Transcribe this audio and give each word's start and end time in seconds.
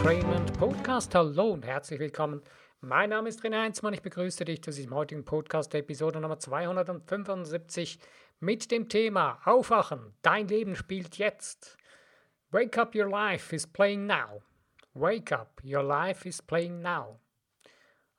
Entrainment 0.00 0.58
Podcast. 0.58 1.14
Hallo 1.14 1.50
und 1.50 1.66
herzlich 1.66 2.00
willkommen. 2.00 2.40
Mein 2.80 3.10
Name 3.10 3.28
ist 3.28 3.44
René 3.44 3.60
Heinzmann. 3.60 3.92
Ich 3.92 4.00
begrüße 4.00 4.46
dich 4.46 4.62
zu 4.62 4.70
diesem 4.70 4.94
heutigen 4.94 5.26
Podcast, 5.26 5.74
Episode 5.74 6.20
Nummer 6.20 6.38
275 6.38 7.98
mit 8.38 8.70
dem 8.70 8.88
Thema 8.88 9.42
Aufwachen. 9.44 10.14
Dein 10.22 10.48
Leben 10.48 10.74
spielt 10.74 11.18
jetzt. 11.18 11.76
Wake 12.50 12.78
up, 12.78 12.94
your 12.94 13.10
life 13.10 13.54
is 13.54 13.66
playing 13.66 14.06
now. 14.06 14.40
Wake 14.94 15.32
up, 15.32 15.60
your 15.62 15.82
life 15.82 16.26
is 16.26 16.40
playing 16.40 16.80
now. 16.80 17.20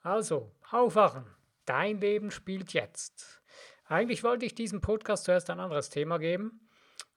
Also, 0.02 0.52
aufwachen. 0.70 1.24
Dein 1.64 2.00
Leben 2.00 2.30
spielt 2.30 2.74
jetzt. 2.74 3.42
Eigentlich 3.86 4.22
wollte 4.22 4.46
ich 4.46 4.54
diesem 4.54 4.80
Podcast 4.80 5.24
zuerst 5.24 5.50
ein 5.50 5.58
anderes 5.58 5.90
Thema 5.90 6.18
geben 6.18 6.60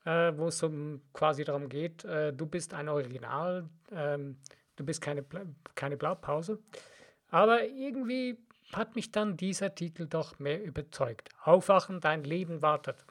äh, 0.05 0.31
wo 0.37 0.47
es 0.47 0.61
um, 0.63 1.01
quasi 1.13 1.43
darum 1.43 1.67
geht, 1.67 2.05
äh, 2.05 2.31
du 2.31 2.45
bist 2.45 2.73
ein 2.73 2.87
Original, 2.89 3.67
ähm, 3.91 4.37
du 4.75 4.85
bist 4.85 5.01
keine, 5.01 5.25
keine 5.73 5.97
Blaupause. 5.97 6.59
Aber 7.29 7.65
irgendwie 7.65 8.37
hat 8.71 8.95
mich 8.95 9.11
dann 9.11 9.37
dieser 9.37 9.73
Titel 9.73 10.07
doch 10.07 10.39
mehr 10.39 10.63
überzeugt. 10.63 11.29
Aufwachen, 11.43 11.99
dein 11.99 12.23
Leben 12.23 12.61
wartet. 12.61 13.03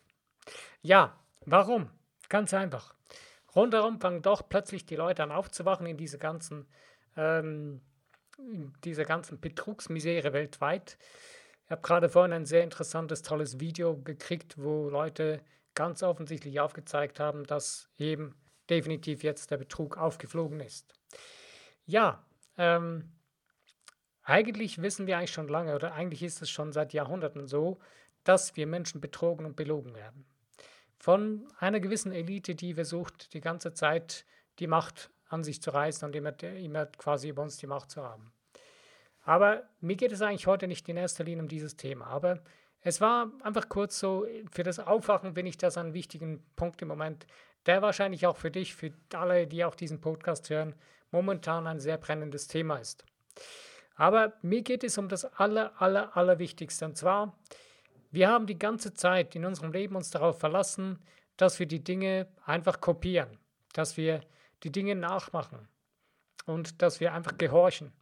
Ja, 0.82 1.18
warum? 1.46 1.90
Ganz 2.28 2.54
einfach. 2.54 2.94
Rundherum 3.54 4.00
fangen 4.00 4.22
doch 4.22 4.48
plötzlich 4.48 4.86
die 4.86 4.96
Leute 4.96 5.22
an 5.22 5.30
aufzuwachen 5.30 5.86
in 5.86 5.96
dieser 5.96 6.18
ganzen, 6.18 6.66
ähm, 7.16 7.80
in 8.38 8.72
dieser 8.84 9.04
ganzen 9.04 9.40
Betrugsmisere 9.40 10.32
weltweit. 10.32 10.98
Ich 11.64 11.70
habe 11.70 11.82
gerade 11.82 12.08
vorhin 12.08 12.32
ein 12.32 12.46
sehr 12.46 12.62
interessantes, 12.62 13.22
tolles 13.22 13.60
Video 13.60 13.96
gekriegt, 13.96 14.56
wo 14.58 14.90
Leute 14.90 15.40
ganz 15.74 16.02
offensichtlich 16.02 16.60
aufgezeigt 16.60 17.20
haben, 17.20 17.44
dass 17.44 17.88
eben 17.98 18.34
definitiv 18.70 19.22
jetzt 19.22 19.50
der 19.50 19.58
Betrug 19.58 19.96
aufgeflogen 19.96 20.60
ist. 20.60 20.94
Ja, 21.86 22.24
ähm, 22.56 23.12
eigentlich 24.22 24.80
wissen 24.80 25.06
wir 25.06 25.18
eigentlich 25.18 25.32
schon 25.32 25.48
lange, 25.48 25.74
oder 25.74 25.92
eigentlich 25.92 26.22
ist 26.22 26.40
es 26.40 26.50
schon 26.50 26.72
seit 26.72 26.92
Jahrhunderten 26.92 27.46
so, 27.46 27.78
dass 28.24 28.56
wir 28.56 28.66
Menschen 28.66 29.00
betrogen 29.00 29.44
und 29.44 29.56
belogen 29.56 29.94
werden. 29.94 30.24
Von 30.96 31.46
einer 31.58 31.80
gewissen 31.80 32.12
Elite, 32.12 32.54
die 32.54 32.74
versucht, 32.74 33.34
die 33.34 33.40
ganze 33.40 33.74
Zeit 33.74 34.24
die 34.58 34.66
Macht 34.66 35.10
an 35.28 35.44
sich 35.44 35.60
zu 35.60 35.70
reißen 35.70 36.06
und 36.06 36.16
immer, 36.16 36.42
immer 36.42 36.86
quasi 36.86 37.28
über 37.28 37.42
uns 37.42 37.58
die 37.58 37.66
Macht 37.66 37.90
zu 37.90 38.02
haben. 38.02 38.32
Aber 39.24 39.64
mir 39.80 39.96
geht 39.96 40.12
es 40.12 40.22
eigentlich 40.22 40.46
heute 40.46 40.68
nicht 40.68 40.88
in 40.88 40.96
erster 40.96 41.24
Linie 41.24 41.42
um 41.42 41.48
dieses 41.48 41.76
Thema. 41.76 42.06
Aber 42.06 42.42
es 42.84 43.00
war 43.00 43.32
einfach 43.42 43.68
kurz 43.70 43.98
so, 43.98 44.26
für 44.52 44.62
das 44.62 44.78
Aufwachen 44.78 45.32
bin 45.32 45.46
ich 45.46 45.56
das 45.56 45.78
einen 45.78 45.94
wichtigen 45.94 46.44
Punkt 46.54 46.82
im 46.82 46.88
Moment, 46.88 47.26
der 47.64 47.80
wahrscheinlich 47.80 48.26
auch 48.26 48.36
für 48.36 48.50
dich, 48.50 48.74
für 48.74 48.92
alle, 49.14 49.46
die 49.46 49.64
auch 49.64 49.74
diesen 49.74 50.02
Podcast 50.02 50.50
hören, 50.50 50.74
momentan 51.10 51.66
ein 51.66 51.80
sehr 51.80 51.96
brennendes 51.96 52.46
Thema 52.46 52.76
ist. 52.76 53.06
Aber 53.96 54.34
mir 54.42 54.60
geht 54.60 54.84
es 54.84 54.98
um 54.98 55.08
das 55.08 55.24
aller, 55.24 55.80
aller, 55.80 56.14
allerwichtigste. 56.14 56.84
Und 56.84 56.98
zwar, 56.98 57.38
wir 58.10 58.28
haben 58.28 58.46
die 58.46 58.58
ganze 58.58 58.92
Zeit 58.92 59.34
in 59.34 59.46
unserem 59.46 59.72
Leben 59.72 59.96
uns 59.96 60.10
darauf 60.10 60.38
verlassen, 60.38 60.98
dass 61.38 61.58
wir 61.58 61.66
die 61.66 61.82
Dinge 61.82 62.28
einfach 62.44 62.82
kopieren, 62.82 63.38
dass 63.72 63.96
wir 63.96 64.20
die 64.62 64.70
Dinge 64.70 64.94
nachmachen 64.94 65.68
und 66.44 66.82
dass 66.82 67.00
wir 67.00 67.14
einfach 67.14 67.38
gehorchen. 67.38 67.92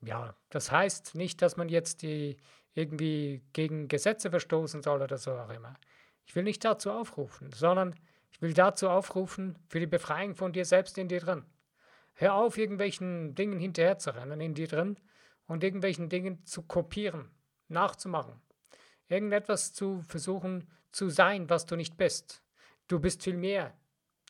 Ja, 0.00 0.34
das 0.50 0.72
heißt 0.72 1.14
nicht, 1.14 1.40
dass 1.40 1.56
man 1.56 1.68
jetzt 1.68 2.02
die, 2.02 2.36
irgendwie 2.78 3.42
gegen 3.52 3.88
Gesetze 3.88 4.30
verstoßen 4.30 4.82
soll 4.82 5.02
oder 5.02 5.18
so 5.18 5.32
auch 5.32 5.50
immer. 5.50 5.74
Ich 6.24 6.36
will 6.36 6.44
nicht 6.44 6.64
dazu 6.64 6.92
aufrufen, 6.92 7.50
sondern 7.52 7.94
ich 8.30 8.40
will 8.40 8.54
dazu 8.54 8.88
aufrufen 8.88 9.58
für 9.68 9.80
die 9.80 9.86
Befreiung 9.86 10.36
von 10.36 10.52
dir 10.52 10.64
selbst 10.64 10.96
in 10.96 11.08
dir 11.08 11.20
drin. 11.20 11.44
Hör 12.14 12.34
auf, 12.34 12.56
irgendwelchen 12.56 13.34
Dingen 13.34 13.58
hinterherzurennen 13.58 14.40
in 14.40 14.54
dir 14.54 14.68
drin 14.68 14.96
und 15.46 15.64
irgendwelchen 15.64 16.08
Dingen 16.08 16.44
zu 16.44 16.62
kopieren, 16.62 17.30
nachzumachen. 17.66 18.40
Irgendetwas 19.08 19.72
zu 19.72 20.02
versuchen 20.02 20.70
zu 20.92 21.08
sein, 21.08 21.50
was 21.50 21.66
du 21.66 21.74
nicht 21.74 21.96
bist. 21.96 22.42
Du 22.86 23.00
bist 23.00 23.24
viel 23.24 23.36
mehr. 23.36 23.76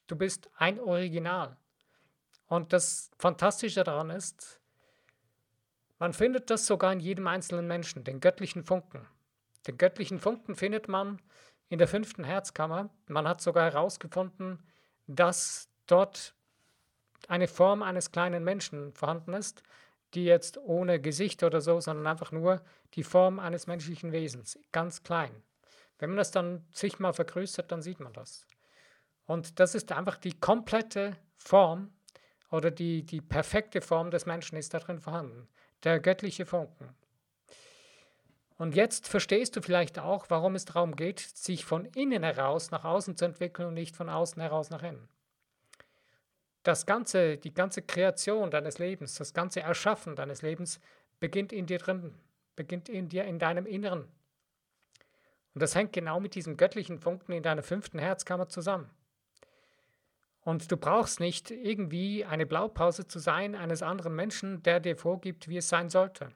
Du 0.07 0.17
bist 0.17 0.51
ein 0.57 0.81
Original. 0.81 1.59
Und 2.47 2.73
das 2.73 3.11
Fantastische 3.19 3.85
daran 3.85 4.09
ist, 4.09 4.58
man 5.99 6.13
findet 6.13 6.51
das 6.51 6.67
sogar 6.67 6.93
in 6.93 7.01
jedem 7.01 7.27
einzelnen 7.27 7.67
Menschen, 7.67 8.05
den 8.05 8.21
göttlichen 8.21 8.65
Funken. 8.65 9.07
Den 9.67 9.79
göttlichen 9.79 10.21
Funken 10.21 10.55
findet 10.55 10.89
man 10.89 11.21
in 11.69 11.79
der 11.79 11.89
fünften 11.89 12.25
Herzkammer. 12.25 12.91
Man 13.09 13.27
hat 13.27 13.41
sogar 13.41 13.65
herausgefunden, 13.65 14.63
dass 15.07 15.69
dort 15.87 16.35
eine 17.27 17.49
Form 17.49 17.83
eines 17.83 18.13
kleinen 18.13 18.45
Menschen 18.45 18.95
vorhanden 18.95 19.35
ist, 19.35 19.63
die 20.15 20.25
jetzt 20.25 20.57
ohne 20.59 21.01
Gesicht 21.01 21.43
oder 21.43 21.61
so, 21.61 21.81
sondern 21.81 22.07
einfach 22.07 22.33
nur 22.33 22.63
die 22.95 23.03
Form 23.03 23.39
eines 23.41 23.67
menschlichen 23.67 24.13
Wesens, 24.13 24.59
ganz 24.73 25.03
klein. 25.03 25.43
Wenn 25.99 26.11
man 26.11 26.17
das 26.19 26.31
dann 26.31 26.65
sich 26.73 27.01
mal 27.01 27.13
vergrößert, 27.13 27.71
dann 27.73 27.83
sieht 27.83 28.01
man 28.01 28.13
das. 28.13 28.47
Und 29.27 29.59
das 29.59 29.75
ist 29.75 29.91
einfach 29.93 30.17
die 30.17 30.39
komplette 30.39 31.17
Form 31.37 31.93
oder 32.51 32.71
die, 32.71 33.05
die 33.05 33.21
perfekte 33.21 33.81
Form 33.81 34.11
des 34.11 34.25
Menschen 34.25 34.57
ist 34.57 34.73
darin 34.73 35.01
vorhanden 35.01 35.49
der 35.85 36.01
göttliche 36.01 36.47
Funken. 36.47 36.95
Und 38.57 38.75
jetzt 38.75 39.07
verstehst 39.07 39.55
du 39.55 39.63
vielleicht 39.63 40.01
auch, 40.01 40.27
warum 40.29 40.57
es 40.57 40.65
darum 40.65 40.97
geht, 40.97 41.21
sich 41.21 41.65
von 41.65 41.85
innen 41.85 42.25
heraus 42.25 42.73
nach 42.73 42.85
außen 42.85 43.17
zu 43.17 43.25
entwickeln 43.25 43.69
und 43.69 43.75
nicht 43.75 43.95
von 43.95 44.09
außen 44.09 44.43
heraus 44.43 44.71
nach 44.71 44.83
innen. 44.83 45.09
Das 46.65 46.85
ganze, 46.85 47.39
die 47.39 47.55
ganze 47.55 47.83
Kreation 47.83 48.51
deines 48.51 48.79
Lebens, 48.79 49.15
das 49.15 49.33
ganze 49.33 49.61
Erschaffen 49.61 50.17
deines 50.17 50.43
Lebens 50.43 50.81
beginnt 51.21 51.53
in 51.53 51.67
dir 51.67 51.79
drin, 51.79 52.15
beginnt 52.57 52.89
in 52.89 53.09
dir, 53.09 53.25
in 53.25 53.39
deinem 53.39 53.65
Inneren. 53.65 54.09
Und 55.55 55.63
das 55.63 55.77
hängt 55.77 55.93
genau 55.93 56.19
mit 56.19 56.35
diesem 56.35 56.57
göttlichen 56.57 56.99
Funken 56.99 57.33
in 57.33 57.45
deiner 57.45 57.63
fünften 57.63 58.01
Herzkammer 58.01 58.49
zusammen. 58.49 58.91
Und 60.49 60.73
du 60.73 60.79
brauchst 60.79 61.21
nicht 61.21 61.51
irgendwie 61.51 62.25
eine 62.25 62.47
Blaupause 62.47 63.07
zu 63.07 63.19
sein 63.19 63.55
eines 63.55 63.83
anderen 63.83 64.17
Menschen, 64.17 64.63
der 64.63 64.81
dir 64.81 64.97
vorgibt, 64.97 65.49
wie 65.49 65.59
es 65.59 65.69
sein 65.69 65.91
sollte. 65.91 66.31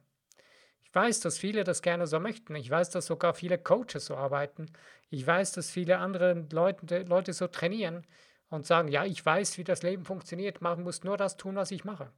Ich 0.82 0.94
weiß, 0.94 1.20
dass 1.20 1.38
viele 1.38 1.64
das 1.64 1.80
gerne 1.80 2.06
so 2.06 2.20
möchten. 2.20 2.54
Ich 2.54 2.68
weiß, 2.68 2.90
dass 2.90 3.06
sogar 3.06 3.32
viele 3.32 3.56
Coaches 3.56 4.04
so 4.04 4.14
arbeiten. 4.14 4.66
Ich 5.08 5.26
weiß, 5.26 5.52
dass 5.52 5.70
viele 5.70 5.96
andere 5.96 6.46
Leute, 6.52 7.04
Leute 7.04 7.32
so 7.32 7.46
trainieren 7.46 8.06
und 8.50 8.66
sagen, 8.66 8.88
ja, 8.88 9.06
ich 9.06 9.24
weiß, 9.24 9.56
wie 9.56 9.64
das 9.64 9.82
Leben 9.82 10.04
funktioniert, 10.04 10.60
man 10.60 10.82
muss 10.82 11.04
nur 11.04 11.16
das 11.16 11.38
tun, 11.38 11.56
was 11.56 11.70
ich 11.70 11.86
mache. 11.86 12.12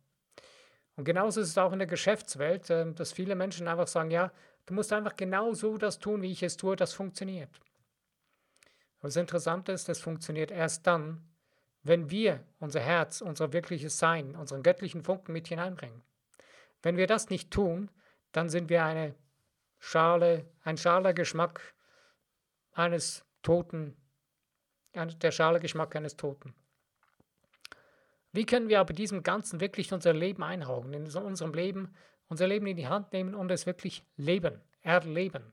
Und 0.96 1.04
genauso 1.04 1.42
ist 1.42 1.50
es 1.50 1.58
auch 1.58 1.72
in 1.72 1.78
der 1.78 1.86
Geschäftswelt, 1.86 2.70
ähm, 2.70 2.96
dass 2.96 3.12
viele 3.12 3.36
Menschen 3.36 3.68
einfach 3.68 3.86
sagen, 3.86 4.10
ja, 4.10 4.32
du 4.66 4.74
musst 4.74 4.92
einfach 4.92 5.14
genau 5.14 5.52
so 5.52 5.78
das 5.78 6.00
tun, 6.00 6.22
wie 6.22 6.32
ich 6.32 6.42
es 6.42 6.56
tue, 6.56 6.74
das 6.74 6.92
funktioniert. 6.92 7.50
Aber 8.98 9.06
das 9.06 9.16
Interessante 9.16 9.70
ist, 9.70 9.88
das 9.88 10.00
funktioniert 10.00 10.50
erst 10.50 10.88
dann, 10.88 11.22
wenn 11.84 12.10
wir 12.10 12.42
unser 12.58 12.80
Herz, 12.80 13.20
unser 13.20 13.52
wirkliches 13.52 13.98
Sein, 13.98 14.34
unseren 14.34 14.62
göttlichen 14.62 15.02
Funken 15.02 15.32
mit 15.32 15.48
hineinbringen. 15.48 16.02
Wenn 16.82 16.96
wir 16.96 17.06
das 17.06 17.30
nicht 17.30 17.50
tun, 17.50 17.90
dann 18.32 18.48
sind 18.48 18.68
wir 18.68 18.84
eine 18.84 19.14
Schale, 19.78 20.46
ein 20.62 20.78
schaler 20.78 21.12
Geschmack 21.12 21.74
eines 22.72 23.24
Toten, 23.42 23.96
der 24.94 25.30
schale 25.30 25.60
Geschmack 25.60 25.94
eines 25.94 26.16
Toten. 26.16 26.54
Wie 28.32 28.46
können 28.46 28.68
wir 28.68 28.80
aber 28.80 28.94
diesem 28.94 29.22
Ganzen 29.22 29.60
wirklich 29.60 29.92
unser 29.92 30.12
Leben 30.12 30.42
einhauchen, 30.42 30.92
in 30.94 31.04
unserem 31.04 31.52
Leben, 31.52 31.94
unser 32.28 32.48
Leben 32.48 32.66
in 32.66 32.76
die 32.76 32.88
Hand 32.88 33.12
nehmen 33.12 33.34
und 33.34 33.50
es 33.50 33.66
wirklich 33.66 34.04
leben, 34.16 34.60
erleben? 34.80 35.52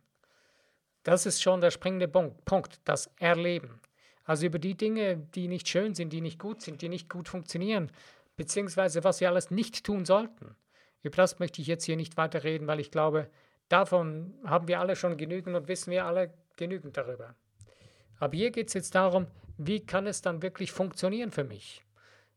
Das 1.04 1.26
ist 1.26 1.42
schon 1.42 1.62
der 1.62 1.72
springende 1.72 2.08
Punkt, 2.08 2.80
das 2.86 3.08
Erleben. 3.18 3.82
Also 4.24 4.46
über 4.46 4.60
die 4.60 4.76
Dinge, 4.76 5.18
die 5.18 5.48
nicht 5.48 5.68
schön 5.68 5.96
sind, 5.96 6.14
die 6.14 6.22
nicht 6.22 6.40
gut 6.40 6.62
sind, 6.62 6.82
die 6.82 6.90
nicht 6.90 7.10
gut 7.10 7.28
funktionieren, 7.28 7.92
beziehungsweise 8.38 9.04
was 9.04 9.20
wir 9.20 9.30
alles 9.30 9.52
nicht 9.52 9.84
tun 9.84 10.06
sollten. 10.06 10.56
Über 11.04 11.16
das 11.16 11.40
möchte 11.40 11.62
ich 11.62 11.68
jetzt 11.68 11.86
hier 11.86 11.96
nicht 11.96 12.18
weiter 12.18 12.44
reden, 12.44 12.68
weil 12.68 12.80
ich 12.80 12.92
glaube, 12.92 13.30
davon 13.70 14.36
haben 14.46 14.68
wir 14.68 14.80
alle 14.80 14.96
schon 14.96 15.18
genügend 15.18 15.56
und 15.56 15.68
wissen 15.68 15.92
wir 15.92 16.06
alle 16.06 16.34
genügend 16.56 16.98
darüber. 16.98 17.36
Aber 18.20 18.36
hier 18.36 18.52
geht 18.52 18.68
es 18.68 18.74
jetzt 18.76 18.94
darum, 18.94 19.28
wie 19.58 19.86
kann 19.86 20.06
es 20.06 20.22
dann 20.22 20.42
wirklich 20.42 20.72
funktionieren 20.72 21.32
für 21.32 21.44
mich? 21.44 21.84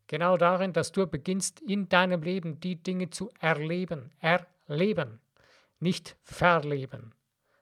Genau 0.06 0.36
darin, 0.36 0.72
dass 0.72 0.92
du 0.92 1.06
beginnst 1.06 1.60
in 1.60 1.88
deinem 1.88 2.22
Leben 2.22 2.60
die 2.60 2.76
Dinge 2.76 3.10
zu 3.10 3.30
erleben, 3.40 4.10
erleben, 4.20 5.20
nicht 5.80 6.16
verleben, 6.22 7.14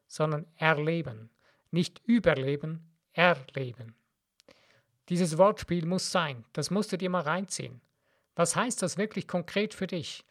sondern 0.07 0.47
erleben, 0.57 1.31
nicht 1.71 2.01
überleben, 2.05 2.91
erleben. 3.13 3.95
Dieses 5.09 5.39
Wortspiel 5.39 5.87
muss 5.87 6.11
sein. 6.11 6.45
Das 6.53 6.71
musst 6.71 6.93
du 6.93 6.99
dir 6.99 7.11
mal 7.11 7.23
reinziehen. 7.23 7.81
Was 8.35 8.57
heißt 8.57 8.83
das 8.83 8.97
wirklich 8.97 9.29
konkret 9.29 9.75
für 9.75 9.87
dich? 9.87 10.25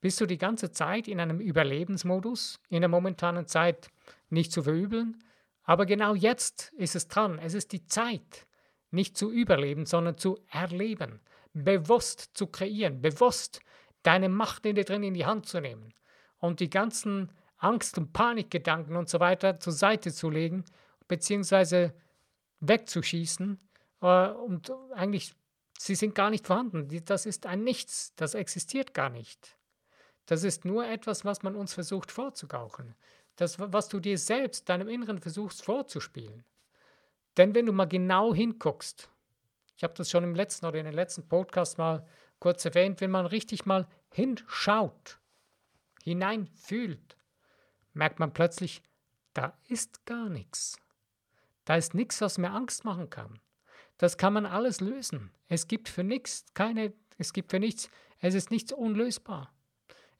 Bist 0.00 0.20
du 0.20 0.26
die 0.26 0.38
ganze 0.38 0.70
Zeit 0.70 1.08
in 1.08 1.18
einem 1.18 1.40
Überlebensmodus, 1.40 2.60
in 2.68 2.82
der 2.82 2.88
momentanen 2.88 3.46
Zeit 3.46 3.88
nicht 4.30 4.52
zu 4.52 4.62
verübeln? 4.62 5.22
Aber 5.64 5.86
genau 5.86 6.14
jetzt 6.14 6.72
ist 6.76 6.94
es 6.94 7.08
dran. 7.08 7.38
Es 7.38 7.54
ist 7.54 7.72
die 7.72 7.84
Zeit, 7.84 8.46
nicht 8.90 9.16
zu 9.16 9.30
überleben, 9.30 9.86
sondern 9.86 10.16
zu 10.16 10.38
erleben. 10.50 11.20
bewusst 11.54 12.30
zu 12.34 12.46
kreieren, 12.46 13.00
bewusst 13.00 13.60
deine 14.02 14.28
Macht 14.28 14.64
in 14.66 14.76
dir 14.76 14.84
drin 14.84 15.02
in 15.02 15.14
die 15.14 15.26
Hand 15.26 15.46
zu 15.46 15.60
nehmen 15.60 15.92
und 16.38 16.60
die 16.60 16.70
ganzen 16.70 17.32
Angst- 17.56 17.98
und 17.98 18.12
Panikgedanken 18.12 18.94
und 18.94 19.08
so 19.08 19.18
weiter 19.18 19.58
zur 19.58 19.72
Seite 19.72 20.12
zu 20.12 20.30
legen, 20.30 20.64
beziehungsweise 21.08 21.94
wegzuschießen 22.60 23.58
und 24.00 24.70
eigentlich, 24.94 25.34
sie 25.78 25.94
sind 25.94 26.14
gar 26.14 26.30
nicht 26.30 26.46
vorhanden. 26.46 26.88
Das 27.04 27.26
ist 27.26 27.46
ein 27.46 27.64
Nichts, 27.64 28.14
das 28.16 28.34
existiert 28.34 28.94
gar 28.94 29.10
nicht. 29.10 29.56
Das 30.26 30.44
ist 30.44 30.64
nur 30.64 30.86
etwas, 30.86 31.24
was 31.24 31.42
man 31.42 31.56
uns 31.56 31.74
versucht 31.74 32.10
vorzugaukeln. 32.12 32.94
Das, 33.36 33.58
was 33.58 33.88
du 33.88 34.00
dir 34.00 34.18
selbst, 34.18 34.68
deinem 34.68 34.88
Inneren 34.88 35.20
versuchst 35.20 35.64
vorzuspielen. 35.64 36.44
Denn 37.36 37.54
wenn 37.54 37.66
du 37.66 37.72
mal 37.72 37.86
genau 37.86 38.34
hinguckst, 38.34 39.08
ich 39.76 39.84
habe 39.84 39.94
das 39.94 40.10
schon 40.10 40.24
im 40.24 40.34
letzten 40.34 40.66
oder 40.66 40.78
in 40.78 40.86
den 40.86 40.94
letzten 40.94 41.26
Podcast 41.28 41.78
mal 41.78 42.06
kurz 42.40 42.64
erwähnt, 42.64 43.00
wenn 43.00 43.12
man 43.12 43.26
richtig 43.26 43.64
mal 43.64 43.86
hinschaut, 44.12 45.18
hineinfühlt, 46.02 47.16
merkt 47.94 48.18
man 48.18 48.32
plötzlich, 48.32 48.82
da 49.34 49.56
ist 49.68 50.04
gar 50.04 50.28
nichts. 50.28 50.76
Da 51.64 51.76
ist 51.76 51.94
nichts, 51.94 52.20
was 52.20 52.38
mir 52.38 52.50
Angst 52.50 52.84
machen 52.84 53.08
kann. 53.08 53.38
Das 53.98 54.16
kann 54.16 54.32
man 54.32 54.46
alles 54.46 54.80
lösen. 54.80 55.30
Es 55.48 55.68
gibt 55.68 55.88
für 55.88 56.04
nichts 56.04 56.46
keine, 56.54 56.92
es 57.18 57.32
gibt 57.32 57.50
für 57.50 57.60
nichts, 57.60 57.90
es 58.20 58.34
ist 58.34 58.50
nichts 58.50 58.72
unlösbar. 58.72 59.52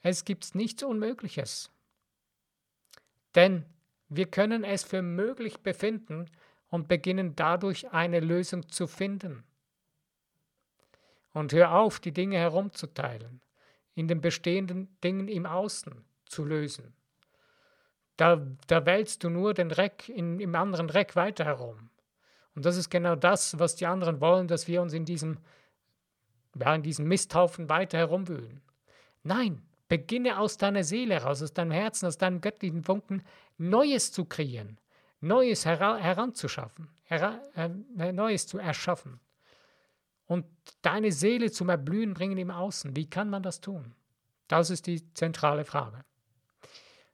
Es 0.02 0.24
gibt 0.24 0.54
nichts 0.54 0.82
Unmögliches. 0.82 1.70
Denn 3.34 3.64
wir 4.08 4.26
können 4.26 4.64
es 4.64 4.84
für 4.84 5.02
möglich 5.02 5.60
befinden 5.60 6.30
und 6.70 6.88
beginnen 6.88 7.34
dadurch 7.36 7.90
eine 7.90 8.20
Lösung 8.20 8.68
zu 8.68 8.86
finden. 8.86 9.44
Und 11.32 11.52
hör 11.52 11.72
auf, 11.72 12.00
die 12.00 12.12
Dinge 12.12 12.38
herumzuteilen, 12.38 13.40
in 13.94 14.08
den 14.08 14.20
bestehenden 14.20 14.96
Dingen 15.02 15.28
im 15.28 15.46
Außen 15.46 16.04
zu 16.26 16.44
lösen. 16.44 16.94
Da, 18.16 18.44
da 18.66 18.86
wälzt 18.86 19.22
du 19.22 19.30
nur 19.30 19.54
den 19.54 19.70
Reck 19.70 20.08
in, 20.08 20.40
im 20.40 20.54
anderen 20.54 20.90
Reck 20.90 21.14
weiter 21.14 21.44
herum. 21.44 21.90
Und 22.58 22.64
das 22.64 22.76
ist 22.76 22.90
genau 22.90 23.14
das, 23.14 23.56
was 23.60 23.76
die 23.76 23.86
anderen 23.86 24.20
wollen, 24.20 24.48
dass 24.48 24.66
wir 24.66 24.82
uns 24.82 24.92
in 24.92 25.04
diesem, 25.04 25.38
ja, 26.58 26.74
in 26.74 26.82
diesem 26.82 27.06
Misthaufen 27.06 27.68
weiter 27.68 27.98
herumwühlen. 27.98 28.60
Nein, 29.22 29.62
beginne 29.88 30.40
aus 30.40 30.58
deiner 30.58 30.82
Seele 30.82 31.14
heraus, 31.14 31.40
aus 31.40 31.52
deinem 31.52 31.70
Herzen, 31.70 32.06
aus 32.06 32.18
deinem 32.18 32.40
göttlichen 32.40 32.82
Funken 32.82 33.22
Neues 33.58 34.10
zu 34.10 34.24
kreieren, 34.24 34.76
Neues 35.20 35.66
hera 35.66 35.98
heranzuschaffen, 35.98 36.88
hera 37.04 37.40
äh, 37.54 38.10
Neues 38.10 38.48
zu 38.48 38.58
erschaffen. 38.58 39.20
Und 40.26 40.44
deine 40.82 41.12
Seele 41.12 41.52
zum 41.52 41.68
Erblühen 41.68 42.12
bringen 42.12 42.38
im 42.38 42.50
Außen. 42.50 42.96
Wie 42.96 43.08
kann 43.08 43.30
man 43.30 43.44
das 43.44 43.60
tun? 43.60 43.94
Das 44.48 44.70
ist 44.70 44.88
die 44.88 45.14
zentrale 45.14 45.64
Frage. 45.64 46.04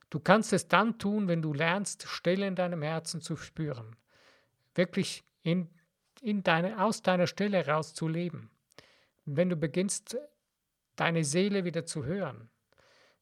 Du 0.09 0.19
kannst 0.19 0.53
es 0.53 0.67
dann 0.67 0.97
tun, 0.97 1.27
wenn 1.27 1.43
du 1.43 1.53
lernst, 1.53 2.07
Stille 2.07 2.47
in 2.47 2.55
deinem 2.55 2.81
Herzen 2.81 3.21
zu 3.21 3.37
spüren. 3.37 3.95
Wirklich 4.73 5.23
in, 5.45 5.69
in 6.21 6.43
deine, 6.43 6.83
aus 6.83 7.01
deiner 7.03 7.27
Stille 7.27 7.57
heraus 7.57 7.93
zu 7.93 8.07
leben. 8.07 8.49
Wenn 9.25 9.49
du 9.49 9.55
beginnst, 9.55 10.17
deine 10.95 11.23
Seele 11.23 11.63
wieder 11.63 11.85
zu 11.85 12.03
hören. 12.03 12.49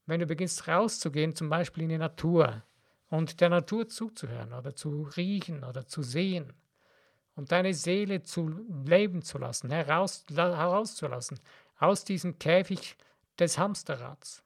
Wenn 0.05 0.21
du 0.21 0.25
beginnst 0.25 0.67
rauszugehen, 0.67 1.35
zum 1.35 1.49
Beispiel 1.49 1.83
in 1.83 1.89
die 1.89 1.97
Natur 1.97 2.63
und 3.09 3.41
der 3.41 3.49
Natur 3.49 3.89
zuzuhören 3.89 4.53
oder 4.53 4.75
zu 4.75 5.03
riechen 5.17 5.63
oder 5.63 5.85
zu 5.85 6.01
sehen 6.01 6.53
und 7.35 7.51
deine 7.51 7.73
Seele 7.73 8.23
zu 8.23 8.49
leben 8.85 9.21
zu 9.21 9.37
lassen, 9.37 9.69
heraus, 9.69 10.25
herauszulassen 10.33 11.39
aus 11.77 12.05
diesem 12.05 12.39
Käfig 12.39 12.95
des 13.37 13.57
Hamsterrads. 13.57 14.43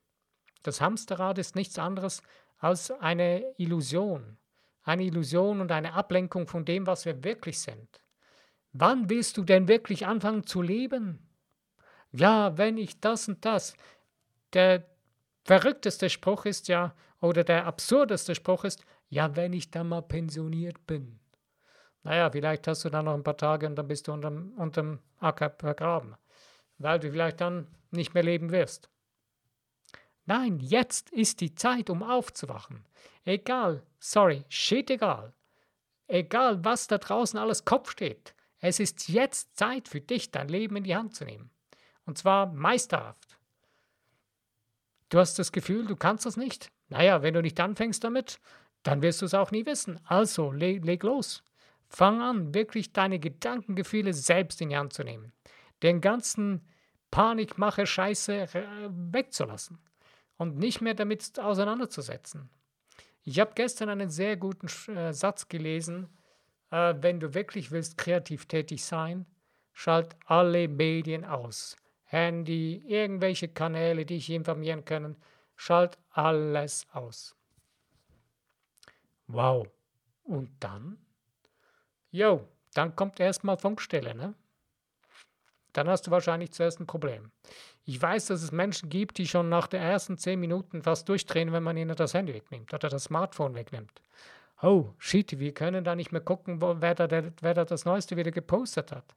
Das 0.63 0.81
Hamsterrad 0.81 1.37
ist 1.37 1.55
nichts 1.55 1.77
anderes 1.77 2.23
als 2.57 2.89
eine 2.91 3.43
Illusion. 3.57 4.37
Eine 4.87 5.03
Illusion 5.03 5.59
und 5.59 5.69
eine 5.73 5.93
Ablenkung 5.93 6.47
von 6.47 6.63
dem, 6.63 6.87
was 6.87 7.03
wir 7.03 7.21
wirklich 7.25 7.59
sind. 7.59 8.01
Wann 8.71 9.09
willst 9.09 9.35
du 9.35 9.43
denn 9.43 9.67
wirklich 9.67 10.07
anfangen 10.07 10.45
zu 10.45 10.61
leben? 10.61 11.27
Ja, 12.13 12.57
wenn 12.57 12.77
ich 12.77 13.01
das 13.01 13.27
und 13.27 13.43
das. 13.43 13.75
Der 14.53 14.85
verrückteste 15.43 16.09
Spruch 16.09 16.45
ist 16.45 16.69
ja, 16.69 16.95
oder 17.19 17.43
der 17.43 17.65
absurdeste 17.65 18.33
Spruch 18.33 18.63
ist, 18.63 18.85
ja, 19.09 19.35
wenn 19.35 19.51
ich 19.51 19.71
dann 19.71 19.89
mal 19.89 20.03
pensioniert 20.03 20.87
bin. 20.87 21.19
Naja, 22.03 22.29
vielleicht 22.31 22.65
hast 22.69 22.85
du 22.85 22.89
dann 22.89 23.05
noch 23.05 23.13
ein 23.13 23.23
paar 23.23 23.35
Tage 23.35 23.67
und 23.67 23.75
dann 23.75 23.89
bist 23.89 24.07
du 24.07 24.13
unterm, 24.13 24.53
unterm 24.55 24.99
Acker 25.19 25.49
vergraben, 25.49 26.15
weil 26.77 26.97
du 26.99 27.11
vielleicht 27.11 27.41
dann 27.41 27.67
nicht 27.91 28.13
mehr 28.13 28.23
leben 28.23 28.51
wirst. 28.51 28.89
Nein, 30.27 30.59
jetzt 30.59 31.09
ist 31.11 31.39
die 31.39 31.55
Zeit, 31.55 31.89
um 31.89 32.03
aufzuwachen. 32.03 32.85
Egal, 33.23 33.81
sorry, 33.97 34.43
shit 34.49 34.91
egal. 34.91 35.33
Egal, 36.07 36.63
was 36.65 36.87
da 36.87 36.97
draußen 36.97 37.39
alles 37.39 37.63
Kopf 37.63 37.91
steht. 37.91 38.35
Es 38.59 38.81
ist 38.81 39.07
jetzt 39.07 39.55
Zeit 39.55 39.87
für 39.87 40.01
dich, 40.01 40.29
dein 40.31 40.49
Leben 40.49 40.75
in 40.75 40.83
die 40.83 40.97
Hand 40.97 41.15
zu 41.15 41.23
nehmen. 41.23 41.49
Und 42.05 42.17
zwar 42.17 42.47
meisterhaft. 42.47 43.37
Du 45.07 45.17
hast 45.19 45.39
das 45.39 45.53
Gefühl, 45.53 45.85
du 45.85 45.95
kannst 45.95 46.25
das 46.25 46.35
nicht. 46.35 46.71
Naja, 46.89 47.21
wenn 47.21 47.33
du 47.33 47.41
nicht 47.41 47.59
anfängst 47.59 48.03
damit, 48.03 48.41
dann 48.83 49.01
wirst 49.01 49.21
du 49.21 49.25
es 49.25 49.33
auch 49.33 49.51
nie 49.51 49.65
wissen. 49.65 49.97
Also 50.03 50.51
leg, 50.51 50.83
leg 50.83 51.03
los. 51.03 51.41
Fang 51.87 52.21
an, 52.21 52.53
wirklich 52.53 52.91
deine 52.91 53.19
Gedankengefühle 53.19 54.13
selbst 54.13 54.59
in 54.59 54.69
die 54.69 54.77
Hand 54.77 54.91
zu 54.91 55.05
nehmen. 55.05 55.31
Den 55.83 56.01
ganzen 56.01 56.67
Panikmache-Scheiße 57.11 58.49
wegzulassen 58.89 59.79
und 60.37 60.57
nicht 60.57 60.81
mehr 60.81 60.93
damit 60.93 61.39
auseinanderzusetzen. 61.39 62.49
Ich 63.23 63.39
habe 63.39 63.51
gestern 63.55 63.89
einen 63.89 64.09
sehr 64.09 64.37
guten 64.37 64.67
äh, 64.91 65.13
Satz 65.13 65.49
gelesen, 65.49 66.07
äh, 66.71 66.95
wenn 66.99 67.19
du 67.19 67.33
wirklich 67.33 67.71
willst 67.71 67.97
kreativ 67.97 68.45
tätig 68.45 68.85
sein, 68.85 69.25
schalt 69.73 70.15
alle 70.25 70.67
Medien 70.67 71.25
aus. 71.25 71.75
Handy, 72.03 72.81
irgendwelche 72.87 73.49
Kanäle, 73.49 74.05
die 74.05 74.15
dich 74.15 74.29
informieren 74.29 74.85
können, 74.85 75.17
schalt 75.57 75.97
alles 76.09 76.87
aus. 76.93 77.35
Wow. 79.27 79.67
Und 80.23 80.51
dann? 80.61 80.97
Jo, 82.11 82.47
dann 82.73 82.95
kommt 82.95 83.19
erstmal 83.19 83.57
Funkstelle, 83.57 84.15
ne? 84.15 84.33
Dann 85.77 85.89
hast 85.89 86.07
du 86.07 86.11
wahrscheinlich 86.11 86.53
zuerst 86.53 86.79
ein 86.79 86.87
Problem. 86.87 87.31
Ich 87.85 88.01
weiß, 88.01 88.25
dass 88.25 88.41
es 88.41 88.51
Menschen 88.51 88.89
gibt, 88.89 89.19
die 89.19 89.27
schon 89.27 89.47
nach 89.47 89.67
den 89.67 89.79
ersten 89.79 90.17
zehn 90.17 90.39
Minuten 90.39 90.81
fast 90.81 91.07
durchdrehen, 91.07 91.51
wenn 91.51 91.61
man 91.61 91.77
ihnen 91.77 91.95
das 91.95 92.15
Handy 92.15 92.33
wegnimmt 92.33 92.73
oder 92.73 92.89
das 92.89 93.03
Smartphone 93.03 93.53
wegnimmt. 93.53 94.01
Oh, 94.63 94.95
shit, 94.97 95.37
wir 95.37 95.53
können 95.53 95.83
da 95.83 95.95
nicht 95.95 96.11
mehr 96.11 96.21
gucken, 96.21 96.63
wo, 96.63 96.77
wer, 96.79 96.95
da, 96.95 97.05
der, 97.05 97.31
wer 97.41 97.53
da 97.53 97.63
das 97.63 97.85
Neueste 97.85 98.17
wieder 98.17 98.31
gepostet 98.31 98.91
hat. 98.91 99.15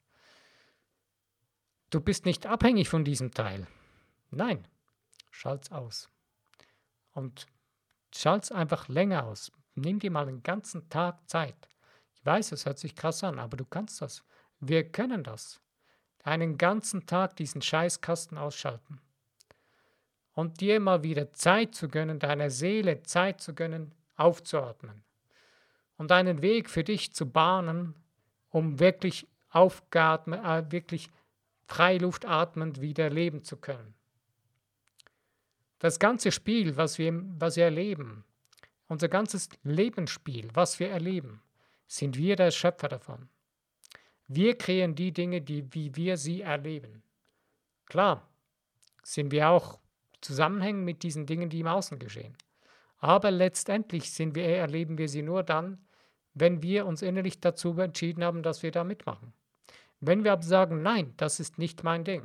Du 1.88 1.98
bist 2.02 2.26
nicht 2.26 2.44
abhängig 2.44 2.90
von 2.90 3.06
diesem 3.06 3.30
Teil. 3.30 3.66
Nein, 4.30 4.68
schalt's 5.30 5.72
aus. 5.72 6.10
Und 7.12 7.46
schalt's 8.14 8.52
einfach 8.52 8.86
länger 8.88 9.24
aus. 9.24 9.50
Nimm 9.76 9.98
dir 9.98 10.10
mal 10.10 10.28
einen 10.28 10.42
ganzen 10.42 10.90
Tag 10.90 11.26
Zeit. 11.26 11.70
Ich 12.16 12.26
weiß, 12.26 12.52
es 12.52 12.66
hört 12.66 12.78
sich 12.78 12.94
krass 12.94 13.24
an, 13.24 13.38
aber 13.38 13.56
du 13.56 13.64
kannst 13.64 14.02
das. 14.02 14.22
Wir 14.58 14.84
können 14.84 15.24
das 15.24 15.58
einen 16.22 16.58
ganzen 16.58 17.06
Tag 17.06 17.36
diesen 17.36 17.62
Scheißkasten 17.62 18.38
ausschalten. 18.38 19.00
Und 20.32 20.60
dir 20.60 20.80
mal 20.80 21.02
wieder 21.02 21.32
Zeit 21.32 21.74
zu 21.74 21.88
gönnen, 21.88 22.18
deiner 22.18 22.50
Seele 22.50 23.02
Zeit 23.02 23.40
zu 23.40 23.54
gönnen, 23.54 23.92
aufzuatmen. 24.16 25.02
Und 25.96 26.12
einen 26.12 26.40
Weg 26.40 26.70
für 26.70 26.84
dich 26.84 27.12
zu 27.12 27.28
bahnen, 27.28 27.94
um 28.50 28.78
wirklich 28.78 29.26
aufgeatmet, 29.50 30.44
äh, 30.44 30.72
wirklich 30.72 31.10
freiluftatmend 31.66 32.80
wieder 32.80 33.10
leben 33.10 33.44
zu 33.44 33.56
können. 33.56 33.94
Das 35.78 35.98
ganze 35.98 36.32
Spiel, 36.32 36.76
was 36.76 36.98
wir, 36.98 37.22
was 37.38 37.56
wir 37.56 37.64
erleben, 37.64 38.24
unser 38.88 39.08
ganzes 39.08 39.48
Lebensspiel, 39.62 40.48
was 40.52 40.80
wir 40.80 40.90
erleben, 40.90 41.42
sind 41.86 42.16
wir 42.16 42.36
der 42.36 42.50
Schöpfer 42.50 42.88
davon. 42.88 43.28
Wir 44.32 44.56
kreieren 44.56 44.94
die 44.94 45.10
Dinge, 45.12 45.42
die, 45.42 45.74
wie 45.74 45.96
wir 45.96 46.16
sie 46.16 46.42
erleben. 46.42 47.02
Klar, 47.86 48.28
sind 49.02 49.32
wir 49.32 49.48
auch 49.48 49.80
zusammenhängen 50.20 50.84
mit 50.84 51.02
diesen 51.02 51.26
Dingen, 51.26 51.50
die 51.50 51.58
im 51.58 51.66
Außen 51.66 51.98
geschehen. 51.98 52.36
Aber 52.98 53.32
letztendlich 53.32 54.12
sind 54.12 54.36
wir, 54.36 54.44
erleben 54.44 54.98
wir 54.98 55.08
sie 55.08 55.22
nur 55.22 55.42
dann, 55.42 55.84
wenn 56.32 56.62
wir 56.62 56.86
uns 56.86 57.02
innerlich 57.02 57.40
dazu 57.40 57.76
entschieden 57.80 58.22
haben, 58.22 58.44
dass 58.44 58.62
wir 58.62 58.70
da 58.70 58.84
mitmachen. 58.84 59.32
Wenn 59.98 60.22
wir 60.22 60.30
aber 60.30 60.44
sagen, 60.44 60.80
nein, 60.80 61.12
das 61.16 61.40
ist 61.40 61.58
nicht 61.58 61.82
mein 61.82 62.04
Ding, 62.04 62.24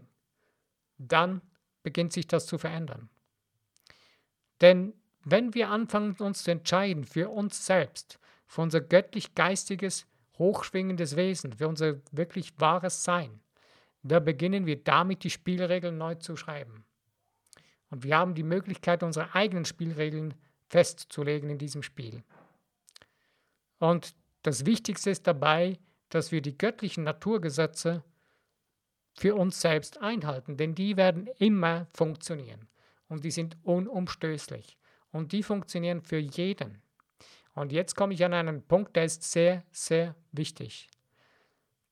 dann 1.00 1.41
beginnt 1.81 2.13
sich 2.13 2.27
das 2.27 2.45
zu 2.45 2.59
verändern. 2.59 3.09
Denn 4.62 4.93
wenn 5.24 5.55
wir 5.55 5.71
anfangen, 5.71 6.15
uns 6.19 6.43
zu 6.43 6.51
entscheiden 6.51 7.03
für 7.03 7.29
uns 7.29 7.65
selbst, 7.65 8.19
für 8.45 8.62
unser 8.62 8.81
göttlich-geistiges 8.81 10.05
hochschwingendes 10.38 11.15
Wesen, 11.15 11.54
für 11.54 11.68
unser 11.68 12.01
wirklich 12.12 12.54
wahres 12.60 13.04
Sein. 13.04 13.42
da 14.04 14.20
beginnen 14.20 14.68
wir 14.68 14.84
damit, 14.84 15.24
die 15.24 15.32
Spielregeln 15.32 15.98
neu 15.98 16.15
zu 16.15 16.36
schreiben. 16.36 16.86
Und 17.89 18.04
wir 18.04 18.18
haben 18.18 18.36
die 18.36 18.44
Möglichkeit, 18.44 19.01
unsere 19.01 19.34
eigenen 19.34 19.65
Spielregeln 19.65 20.36
festzulegen 20.68 21.50
in 21.50 21.58
diesem 21.58 21.82
Spiel. 21.82 22.24
Und 23.80 24.15
das 24.44 24.65
Wichtigste 24.65 25.10
ist 25.10 25.25
dabei, 25.25 25.80
dass 26.10 26.32
wir 26.32 26.42
die 26.42 26.58
göttlichen 26.58 27.04
Naturgesetze 27.04 28.04
für 29.15 29.36
uns 29.36 29.62
selbst 29.62 30.01
einhalten, 30.01 30.58
denn 30.58 30.75
die 30.75 30.98
werden 30.98 31.27
immer 31.39 31.88
funktionieren 31.94 32.68
und 33.08 33.24
die 33.24 33.32
sind 33.32 33.58
unumstößlich 33.63 34.77
und 35.12 35.32
die 35.32 35.44
funktionieren 35.44 36.01
für 36.01 36.18
jeden. 36.18 36.82
Und 37.55 37.71
jetzt 37.71 37.95
komme 37.95 38.13
ich 38.13 38.24
an 38.24 38.33
einen 38.33 38.62
Punkt, 38.62 38.95
der 38.95 39.05
ist 39.05 39.24
sehr, 39.24 39.63
sehr 39.71 40.15
wichtig. 40.31 40.89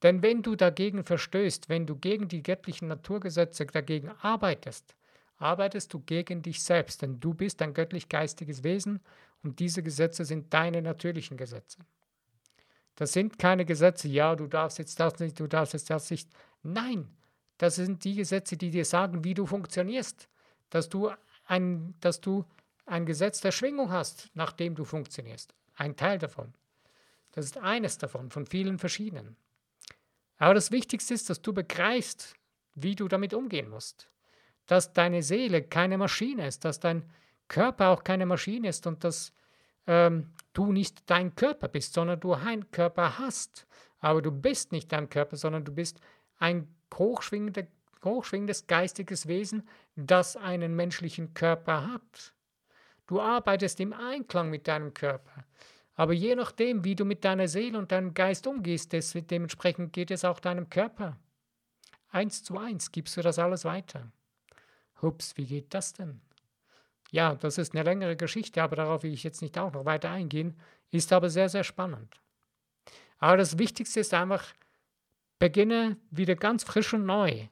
Denn 0.04 0.22
wenn 0.22 0.42
du 0.42 0.56
dagegen 0.58 1.06
verstößt, 1.06 1.70
wenn 1.70 1.88
du 1.88 1.96
gegen 1.96 2.28
die 2.28 2.44
göttlichen 2.44 2.90
Naturgesetze 2.90 3.66
dagegen 3.66 4.10
arbeitest, 4.22 4.96
arbeitest 5.38 5.94
du 5.94 6.02
gegen 6.02 6.42
dich 6.42 6.62
selbst, 6.62 7.02
denn 7.02 7.22
du 7.22 7.34
bist 7.34 7.62
ein 7.62 7.74
göttlich-geistiges 7.74 8.64
Wesen 8.64 9.00
und 9.42 9.60
diese 9.60 9.82
Gesetze 9.82 10.26
sind 10.26 10.54
deine 10.54 10.82
natürlichen 10.82 11.38
Gesetze. 11.38 11.80
Das 12.96 13.14
sind 13.14 13.40
keine 13.40 13.66
Gesetze, 13.66 14.10
ja, 14.10 14.36
du 14.36 14.48
darfst 14.48 14.78
jetzt 14.78 15.00
das 15.00 15.20
nicht, 15.20 15.40
du 15.40 15.48
darfst 15.48 15.74
jetzt 15.74 15.90
das 15.90 16.12
nicht. 16.12 16.30
Nein, 16.62 17.08
das 17.58 17.76
sind 17.76 18.04
die 18.04 18.16
Gesetze, 18.16 18.58
die 18.58 18.70
dir 18.70 18.86
sagen, 18.86 19.24
wie 19.24 19.34
du 19.34 19.46
funktionierst, 19.46 20.28
dass 20.70 20.90
du 20.90 21.12
ein, 21.46 21.96
dass 22.02 22.20
du 22.20 22.46
ein 22.86 23.06
Gesetz 23.06 23.42
der 23.42 23.52
Schwingung 23.52 23.92
hast, 23.92 24.30
nach 24.34 24.52
dem 24.52 24.76
du 24.76 24.84
funktionierst. 24.86 25.54
Ein 25.76 25.96
Teil 25.96 26.20
davon. 26.20 26.54
Das 27.32 27.46
ist 27.46 27.58
eines 27.58 27.98
davon, 27.98 28.30
von 28.30 28.46
vielen 28.46 28.78
verschiedenen. 28.78 29.36
Aber 30.38 30.54
das 30.54 30.72
Wichtigste 30.72 31.14
ist, 31.14 31.30
dass 31.30 31.42
du 31.42 31.54
begreifst, 31.54 32.36
wie 32.76 32.96
du 32.96 33.08
damit 33.08 33.34
umgehen 33.34 33.70
musst. 33.70 34.10
Dass 34.66 34.94
deine 34.94 35.24
Seele 35.24 35.64
keine 35.64 35.98
Maschine 35.98 36.48
ist, 36.48 36.66
dass 36.66 36.80
dein 36.80 37.10
Körper 37.48 37.90
auch 37.90 38.04
keine 38.04 38.26
Maschine 38.26 38.70
ist 38.70 38.88
und 38.88 39.04
dass 39.04 39.34
ähm, 39.88 40.32
du 40.54 40.72
nicht 40.72 41.10
dein 41.10 41.36
Körper 41.36 41.68
bist, 41.68 41.94
sondern 41.94 42.20
du 42.20 42.34
einen 42.34 42.72
Körper 42.72 43.18
hast. 43.18 43.68
Aber 44.00 44.22
du 44.22 44.32
bist 44.32 44.72
nicht 44.72 44.92
dein 44.92 45.10
Körper, 45.10 45.38
sondern 45.38 45.66
du 45.66 45.72
bist 45.72 46.00
ein 46.40 46.68
hochschwingendes 46.94 48.68
geistiges 48.68 49.28
Wesen, 49.28 49.68
das 49.96 50.36
einen 50.36 50.76
menschlichen 50.76 51.34
Körper 51.34 51.92
hat. 51.92 52.34
Du 53.14 53.22
arbeitest 53.22 53.80
im 53.80 53.94
Einklang 53.94 54.50
mit 54.50 54.68
deinem 54.68 54.92
Körper. 54.92 55.46
Aber 55.94 56.14
je 56.14 56.34
nachdem, 56.34 56.84
wie 56.84 56.96
du 56.96 57.06
mit 57.06 57.24
deiner 57.24 57.48
Seele 57.48 57.78
und 57.78 57.92
deinem 57.92 58.16
Geist 58.16 58.48
umgehst, 58.48 58.92
dementsprechend 58.92 59.94
geht 59.94 60.10
es 60.10 60.26
auch 60.26 60.40
deinem 60.40 60.68
Körper. 60.68 61.16
Eins 62.10 62.44
zu 62.44 62.58
eins 62.58 62.92
gibst 62.92 63.16
du 63.16 63.22
das 63.22 63.38
alles 63.38 63.66
weiter. 63.66 64.12
Hups, 65.04 65.38
wie 65.38 65.46
geht 65.46 65.76
das 65.76 65.94
denn? 65.94 66.22
Ja, 67.12 67.36
das 67.36 67.60
ist 67.60 67.76
eine 67.76 67.84
längere 67.84 68.16
Geschichte, 68.16 68.64
aber 68.64 68.78
darauf 68.78 69.04
will 69.04 69.14
ich 69.14 69.22
jetzt 69.22 69.44
nicht 69.44 69.60
auch 69.60 69.74
noch 69.74 69.86
weiter 69.86 70.10
eingehen, 70.10 70.60
ist 70.90 71.14
aber 71.14 71.30
sehr, 71.30 71.50
sehr 71.50 71.64
spannend. 71.64 72.20
Aber 73.20 73.38
das 73.38 73.60
Wichtigste 73.60 74.00
ist 74.00 74.16
einfach, 74.16 74.56
beginne 75.38 75.98
wieder 76.10 76.34
ganz 76.34 76.64
frisch 76.64 76.96
und 76.96 77.06
neu, 77.06 77.48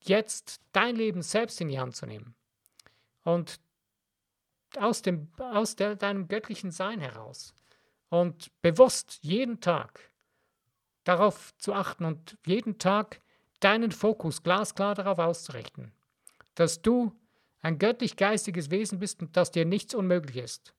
jetzt 0.00 0.60
dein 0.72 0.96
Leben 0.96 1.22
selbst 1.22 1.60
in 1.60 1.68
die 1.68 1.78
Hand 1.78 1.94
zu 1.94 2.06
nehmen. 2.06 2.34
Und 3.22 3.60
aus, 4.78 5.02
dem, 5.02 5.28
aus 5.38 5.76
der, 5.76 5.96
deinem 5.96 6.28
göttlichen 6.28 6.70
Sein 6.70 7.00
heraus 7.00 7.54
und 8.08 8.50
bewusst 8.62 9.18
jeden 9.22 9.60
Tag 9.60 10.00
darauf 11.04 11.56
zu 11.58 11.74
achten 11.74 12.04
und 12.04 12.38
jeden 12.46 12.78
Tag 12.78 13.20
deinen 13.60 13.92
Fokus 13.92 14.42
glasklar 14.42 14.94
darauf 14.94 15.18
auszurichten, 15.18 15.92
dass 16.54 16.82
du 16.82 17.12
ein 17.60 17.78
göttlich-geistiges 17.78 18.70
Wesen 18.70 18.98
bist 18.98 19.22
und 19.22 19.36
dass 19.36 19.50
dir 19.50 19.64
nichts 19.64 19.94
unmöglich 19.94 20.36
ist, 20.36 20.74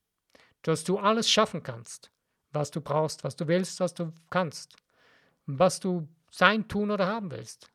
dass 0.62 0.84
du 0.84 0.98
alles 1.00 1.30
schaffen 1.30 1.64
kannst, 1.64 2.12
was 2.52 2.72
du 2.72 2.82
brauchst, 2.82 3.24
was 3.24 3.36
du 3.36 3.48
willst, 3.48 3.80
was 3.80 3.94
du 3.94 4.14
kannst, 4.30 4.76
was 5.46 5.80
du 5.80 6.08
sein, 6.32 6.68
tun 6.68 6.92
oder 6.92 7.08
haben 7.08 7.32
willst. 7.32 7.72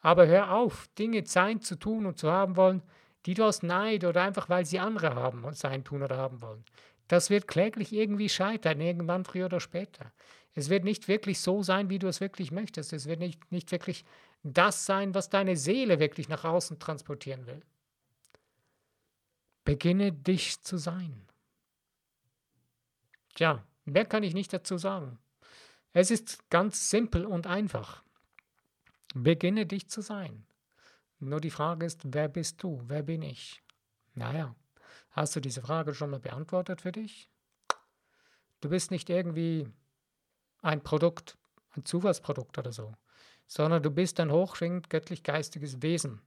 Aber 0.00 0.26
hör 0.26 0.52
auf, 0.52 0.88
Dinge 0.98 1.24
sein, 1.26 1.60
zu 1.60 1.76
tun 1.76 2.06
und 2.06 2.18
zu 2.18 2.30
haben 2.30 2.56
wollen, 2.56 2.82
die 3.26 3.34
du 3.34 3.44
aus 3.44 3.62
Neid 3.62 4.04
oder 4.04 4.22
einfach 4.22 4.48
weil 4.48 4.64
sie 4.64 4.78
andere 4.78 5.14
haben 5.14 5.44
und 5.44 5.56
sein, 5.56 5.84
tun 5.84 6.02
oder 6.02 6.16
haben 6.16 6.40
wollen. 6.40 6.64
Das 7.08 7.28
wird 7.28 7.48
kläglich 7.48 7.92
irgendwie 7.92 8.28
scheitern, 8.28 8.80
irgendwann 8.80 9.24
früher 9.24 9.46
oder 9.46 9.60
später. 9.60 10.12
Es 10.54 10.68
wird 10.68 10.84
nicht 10.84 11.08
wirklich 11.08 11.40
so 11.40 11.62
sein, 11.62 11.90
wie 11.90 11.98
du 11.98 12.08
es 12.08 12.20
wirklich 12.20 12.50
möchtest. 12.50 12.92
Es 12.92 13.06
wird 13.06 13.20
nicht, 13.20 13.50
nicht 13.52 13.70
wirklich 13.72 14.04
das 14.42 14.86
sein, 14.86 15.14
was 15.14 15.28
deine 15.28 15.56
Seele 15.56 16.00
wirklich 16.00 16.28
nach 16.28 16.44
außen 16.44 16.78
transportieren 16.78 17.46
will. 17.46 17.62
Beginne 19.64 20.12
dich 20.12 20.62
zu 20.62 20.78
sein. 20.78 21.26
Tja, 23.34 23.64
mehr 23.84 24.04
kann 24.04 24.22
ich 24.22 24.34
nicht 24.34 24.52
dazu 24.52 24.78
sagen. 24.78 25.18
Es 25.92 26.10
ist 26.10 26.48
ganz 26.50 26.90
simpel 26.90 27.26
und 27.26 27.46
einfach. 27.46 28.02
Beginne 29.14 29.66
dich 29.66 29.88
zu 29.88 30.00
sein. 30.00 30.46
Nur 31.20 31.40
die 31.40 31.50
Frage 31.50 31.84
ist, 31.84 32.00
wer 32.04 32.28
bist 32.28 32.62
du? 32.62 32.82
Wer 32.86 33.02
bin 33.02 33.20
ich? 33.20 33.62
Naja, 34.14 34.54
hast 35.10 35.36
du 35.36 35.40
diese 35.40 35.60
Frage 35.60 35.94
schon 35.94 36.10
mal 36.10 36.20
beantwortet 36.20 36.80
für 36.80 36.92
dich? 36.92 37.28
Du 38.60 38.70
bist 38.70 38.90
nicht 38.90 39.10
irgendwie 39.10 39.68
ein 40.62 40.82
Produkt, 40.82 41.36
ein 41.70 41.84
Zufallsprodukt 41.84 42.56
oder 42.56 42.72
so, 42.72 42.94
sondern 43.46 43.82
du 43.82 43.90
bist 43.90 44.18
ein 44.18 44.32
hochschwingend 44.32 44.88
göttlich-geistiges 44.88 45.82
Wesen. 45.82 46.22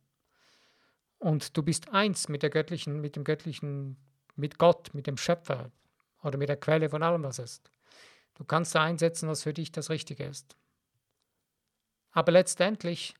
Und 1.17 1.57
du 1.57 1.63
bist 1.63 1.89
eins 1.89 2.29
mit 2.29 2.43
der 2.43 2.50
göttlichen, 2.51 3.01
mit 3.01 3.15
dem 3.15 3.23
göttlichen, 3.23 3.97
mit 4.35 4.59
Gott, 4.59 4.93
mit 4.93 5.07
dem 5.07 5.17
Schöpfer 5.17 5.71
oder 6.21 6.38
mit 6.38 6.50
der 6.50 6.57
Quelle 6.57 6.89
von 6.89 7.01
allem, 7.01 7.23
was 7.23 7.39
ist. 7.39 7.71
Du 8.35 8.43
kannst 8.43 8.75
da 8.75 8.83
einsetzen, 8.83 9.27
was 9.27 9.43
für 9.43 9.53
dich 9.53 9.71
das 9.71 9.89
Richtige 9.89 10.25
ist. 10.25 10.55
Aber 12.12 12.31
letztendlich 12.31 13.15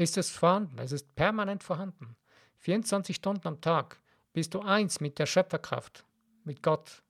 ist 0.00 0.16
es 0.16 0.30
vorhanden, 0.30 0.78
es 0.78 0.92
ist 0.92 1.14
permanent 1.14 1.62
vorhanden. 1.62 2.16
24 2.60 3.14
Stunden 3.14 3.46
am 3.46 3.60
Tag 3.60 4.00
bist 4.32 4.54
du 4.54 4.60
eins 4.60 5.00
mit 5.00 5.18
der 5.18 5.26
Schöpferkraft, 5.26 6.04
mit 6.44 6.62
Gott. 6.62 7.02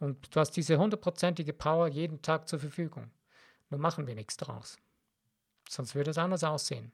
Und 0.00 0.34
du 0.34 0.40
hast 0.40 0.52
diese 0.52 0.76
hundertprozentige 0.76 1.52
Power 1.52 1.86
jeden 1.86 2.20
Tag 2.20 2.48
zur 2.48 2.58
Verfügung. 2.58 3.10
Nur 3.68 3.78
machen 3.78 4.08
wir 4.08 4.16
nichts 4.16 4.36
daraus. 4.36 4.76
Sonst 5.68 5.94
würde 5.94 6.10
es 6.10 6.18
anders 6.18 6.42
aussehen. 6.42 6.90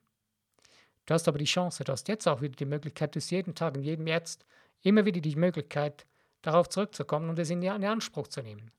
Du 1.07 1.15
hast 1.15 1.27
aber 1.29 1.39
die 1.39 1.45
Chance, 1.45 1.85
du 1.85 1.93
hast 1.93 2.09
jetzt 2.09 2.29
auch 2.29 2.43
wieder 2.43 2.57
die 2.57 2.67
Möglichkeit, 2.67 3.15
du 3.15 3.21
hast 3.21 3.31
jeden 3.31 3.55
Tag, 3.55 3.77
in 3.77 3.85
jedem 3.85 4.07
Jetzt, 4.07 4.45
immer 4.83 5.07
wieder 5.07 5.21
die 5.21 5.37
Möglichkeit, 5.37 6.05
darauf 6.43 6.69
zurückzukommen 6.69 7.31
und 7.31 7.39
es 7.39 7.49
in 7.49 7.67
Anspruch 7.67 8.27
zu 8.27 8.43
nehmen. 8.43 8.71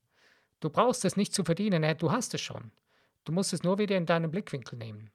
Du 0.60 0.70
brauchst 0.70 1.04
es 1.04 1.18
nicht 1.18 1.34
zu 1.34 1.44
verdienen, 1.44 1.98
du 1.98 2.12
hast 2.12 2.34
es 2.36 2.42
schon. 2.42 2.72
Du 3.24 3.32
musst 3.32 3.54
es 3.54 3.64
nur 3.64 3.80
wieder 3.80 3.98
in 3.98 4.06
deinen 4.06 4.30
Blickwinkel 4.30 4.78
nehmen. 4.78 5.10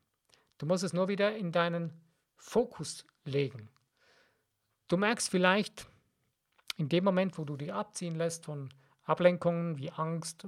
Du 0.62 0.68
musst 0.68 0.84
es 0.84 0.92
nur 0.92 1.08
wieder 1.08 1.34
in 1.34 1.50
deinen 1.50 1.92
Fokus 2.36 3.04
legen. 3.24 3.68
Du 4.86 4.96
merkst 4.96 5.28
vielleicht 5.28 5.88
in 6.76 6.88
dem 6.88 7.02
Moment, 7.02 7.36
wo 7.36 7.44
du 7.44 7.56
dich 7.56 7.72
abziehen 7.72 8.14
lässt 8.14 8.44
von 8.44 8.68
Ablenkungen 9.02 9.76
wie 9.76 9.90
Angst, 9.90 10.46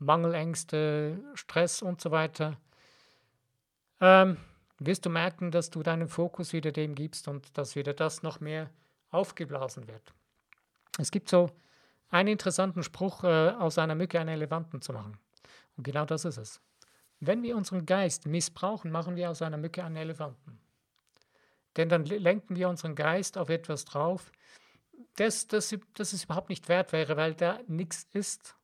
Mangelängste, 0.00 1.22
Stress 1.34 1.82
und 1.82 2.00
so 2.00 2.10
weiter, 2.10 2.56
ähm, 4.00 4.38
wirst 4.80 5.06
du 5.06 5.10
merken, 5.10 5.52
dass 5.52 5.70
du 5.70 5.84
deinen 5.84 6.08
Fokus 6.08 6.52
wieder 6.52 6.72
dem 6.72 6.96
gibst 6.96 7.28
und 7.28 7.56
dass 7.56 7.76
wieder 7.76 7.94
das 7.94 8.24
noch 8.24 8.40
mehr 8.40 8.70
aufgeblasen 9.10 9.86
wird. 9.86 10.14
Es 10.98 11.12
gibt 11.12 11.28
so 11.28 11.52
einen 12.08 12.30
interessanten 12.30 12.82
Spruch, 12.82 13.22
äh, 13.22 13.50
aus 13.50 13.78
einer 13.78 13.94
Mücke 13.94 14.18
einen 14.18 14.30
Elefanten 14.30 14.82
zu 14.82 14.92
machen. 14.92 15.16
Und 15.76 15.84
genau 15.84 16.06
das 16.06 16.24
ist 16.24 16.38
es. 16.38 16.60
Wenn 17.20 17.42
wir 17.42 17.56
unseren 17.56 17.86
Geist 17.86 18.26
missbrauchen, 18.26 18.90
machen 18.90 19.16
wir 19.16 19.30
aus 19.30 19.42
einer 19.42 19.56
Mücke 19.56 19.82
einen 19.84 19.96
Elefanten. 19.96 20.58
Denn 21.76 21.88
dann 21.88 22.04
lenken 22.04 22.56
wir 22.56 22.68
unseren 22.68 22.94
Geist 22.94 23.38
auf 23.38 23.48
etwas 23.48 23.84
drauf, 23.84 24.32
das, 25.16 25.46
das, 25.46 25.74
das 25.94 26.12
es 26.12 26.24
überhaupt 26.24 26.48
nicht 26.48 26.68
wert 26.68 26.92
wäre, 26.92 27.16
weil 27.16 27.34
da 27.34 27.60
nichts 27.66 28.06
ist. 28.12 28.54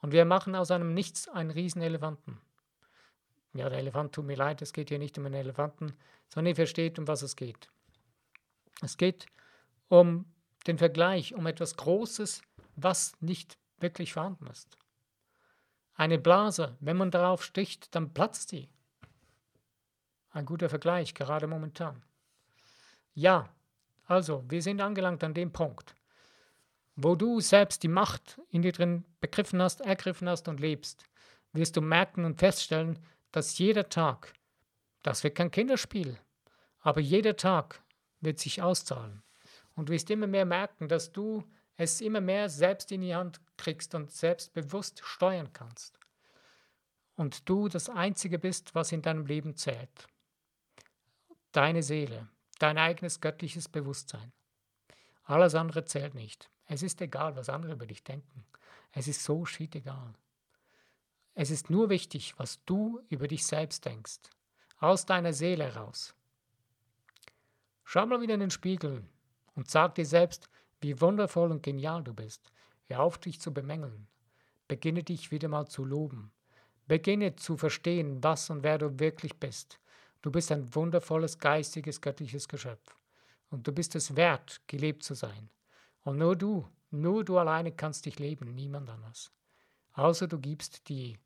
Und 0.00 0.12
wir 0.12 0.24
machen 0.24 0.54
aus 0.54 0.70
einem 0.70 0.94
Nichts 0.94 1.28
einen 1.28 1.50
riesen 1.50 1.82
Elefanten. 1.82 2.40
Ja, 3.54 3.68
der 3.68 3.78
Elefant 3.78 4.14
tut 4.14 4.26
mir 4.26 4.36
leid, 4.36 4.62
es 4.62 4.72
geht 4.72 4.90
hier 4.90 4.98
nicht 4.98 5.18
um 5.18 5.26
einen 5.26 5.34
Elefanten, 5.34 5.94
sondern 6.28 6.50
ihr 6.50 6.56
versteht, 6.56 6.98
um 6.98 7.08
was 7.08 7.22
es 7.22 7.36
geht. 7.36 7.68
Es 8.82 8.96
geht 8.96 9.26
um 9.88 10.26
den 10.66 10.78
Vergleich, 10.78 11.34
um 11.34 11.46
etwas 11.46 11.76
Großes, 11.76 12.42
was 12.76 13.12
nicht 13.20 13.58
wirklich 13.78 14.12
vorhanden 14.12 14.46
ist. 14.46 14.78
Eine 15.98 16.20
Blase, 16.20 16.76
wenn 16.78 16.96
man 16.96 17.10
darauf 17.10 17.42
sticht, 17.42 17.92
dann 17.96 18.14
platzt 18.14 18.50
sie. 18.50 18.68
Ein 20.30 20.46
guter 20.46 20.68
Vergleich, 20.68 21.12
gerade 21.12 21.48
momentan. 21.48 22.04
Ja, 23.14 23.48
also, 24.04 24.44
wir 24.48 24.62
sind 24.62 24.80
angelangt 24.80 25.24
an 25.24 25.34
dem 25.34 25.52
Punkt, 25.52 25.96
wo 26.94 27.16
du 27.16 27.40
selbst 27.40 27.82
die 27.82 27.88
Macht 27.88 28.40
in 28.48 28.62
dir 28.62 28.70
drin 28.70 29.04
begriffen 29.20 29.60
hast, 29.60 29.80
ergriffen 29.80 30.28
hast 30.28 30.46
und 30.46 30.60
lebst, 30.60 31.04
wirst 31.52 31.76
du 31.76 31.80
merken 31.80 32.24
und 32.24 32.38
feststellen, 32.38 33.00
dass 33.32 33.58
jeder 33.58 33.88
Tag 33.88 34.32
Das 35.02 35.24
wird 35.24 35.34
kein 35.34 35.50
Kinderspiel, 35.50 36.16
aber 36.80 37.00
jeder 37.00 37.34
Tag 37.34 37.82
wird 38.20 38.38
sich 38.38 38.62
auszahlen. 38.62 39.24
Und 39.74 39.88
du 39.88 39.92
wirst 39.92 40.10
immer 40.10 40.28
mehr 40.28 40.44
merken, 40.44 40.86
dass 40.86 41.10
du 41.10 41.42
es 41.78 42.00
immer 42.00 42.20
mehr 42.20 42.48
selbst 42.48 42.90
in 42.90 43.00
die 43.00 43.14
Hand 43.14 43.40
kriegst 43.56 43.94
und 43.94 44.10
selbstbewusst 44.10 45.00
steuern 45.04 45.52
kannst. 45.52 45.98
Und 47.14 47.48
du 47.48 47.68
das 47.68 47.88
Einzige 47.88 48.38
bist, 48.38 48.74
was 48.74 48.92
in 48.92 49.00
deinem 49.00 49.26
Leben 49.26 49.56
zählt. 49.56 50.06
Deine 51.52 51.82
Seele, 51.82 52.28
dein 52.58 52.78
eigenes 52.78 53.20
göttliches 53.20 53.68
Bewusstsein. 53.68 54.32
Alles 55.22 55.54
andere 55.54 55.84
zählt 55.84 56.14
nicht. 56.14 56.50
Es 56.66 56.82
ist 56.82 57.00
egal, 57.00 57.36
was 57.36 57.48
andere 57.48 57.72
über 57.72 57.86
dich 57.86 58.02
denken. 58.02 58.44
Es 58.92 59.06
ist 59.06 59.22
so 59.22 59.46
shit 59.46 59.74
egal. 59.76 60.14
Es 61.34 61.50
ist 61.50 61.70
nur 61.70 61.90
wichtig, 61.90 62.34
was 62.38 62.64
du 62.64 63.00
über 63.08 63.28
dich 63.28 63.46
selbst 63.46 63.84
denkst. 63.84 64.18
Aus 64.80 65.06
deiner 65.06 65.32
Seele 65.32 65.64
heraus. 65.64 66.14
Schau 67.84 68.04
mal 68.06 68.20
wieder 68.20 68.34
in 68.34 68.40
den 68.40 68.50
Spiegel 68.50 69.04
und 69.54 69.70
sag 69.70 69.94
dir 69.94 70.06
selbst, 70.06 70.48
wie 70.80 71.00
wundervoll 71.00 71.50
und 71.50 71.62
genial 71.62 72.02
du 72.02 72.14
bist. 72.14 72.52
Hör 72.86 73.00
auf, 73.00 73.18
dich 73.18 73.40
zu 73.40 73.52
bemängeln. 73.52 74.06
Beginne 74.66 75.02
dich 75.02 75.30
wieder 75.30 75.48
mal 75.48 75.66
zu 75.66 75.84
loben. 75.84 76.30
Beginne 76.86 77.36
zu 77.36 77.56
verstehen, 77.56 78.22
was 78.22 78.48
und 78.50 78.62
wer 78.62 78.78
du 78.78 78.98
wirklich 78.98 79.36
bist. 79.38 79.78
Du 80.22 80.30
bist 80.30 80.50
ein 80.50 80.74
wundervolles, 80.74 81.38
geistiges, 81.38 82.00
göttliches 82.00 82.48
Geschöpf. 82.48 82.96
Und 83.50 83.66
du 83.66 83.72
bist 83.72 83.94
es 83.94 84.16
wert, 84.16 84.60
gelebt 84.66 85.02
zu 85.02 85.14
sein. 85.14 85.50
Und 86.02 86.18
nur 86.18 86.36
du, 86.36 86.66
nur 86.90 87.24
du 87.24 87.38
alleine 87.38 87.72
kannst 87.72 88.06
dich 88.06 88.18
leben, 88.18 88.54
niemand 88.54 88.88
anders. 88.90 89.30
Außer 89.92 90.26
du 90.26 90.38
gibst 90.38 90.88
die, 90.88 91.18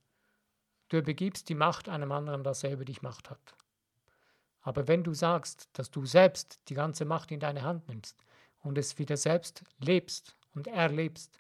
du 0.88 0.98
übergibst 0.98 1.48
die 1.48 1.54
Macht 1.54 1.88
einem 1.88 2.12
anderen, 2.12 2.42
das 2.42 2.60
selber 2.60 2.84
dich 2.84 3.02
Macht 3.02 3.30
hat. 3.30 3.54
Aber 4.62 4.88
wenn 4.88 5.04
du 5.04 5.14
sagst, 5.14 5.68
dass 5.72 5.90
du 5.90 6.06
selbst 6.06 6.60
die 6.68 6.74
ganze 6.74 7.04
Macht 7.04 7.30
in 7.32 7.40
deine 7.40 7.62
Hand 7.62 7.88
nimmst, 7.88 8.16
und 8.62 8.78
es 8.78 8.98
wieder 8.98 9.16
selbst 9.16 9.64
lebst 9.78 10.36
und 10.54 10.66
erlebst, 10.66 11.38